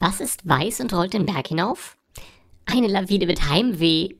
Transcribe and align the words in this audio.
Was 0.00 0.20
ist 0.20 0.48
weiß 0.48 0.80
und 0.80 0.92
rollt 0.94 1.12
den 1.12 1.26
Berg 1.26 1.48
hinauf? 1.48 1.96
Eine 2.66 2.86
Lawine 2.86 3.26
mit 3.26 3.48
Heimweh. 3.48 4.10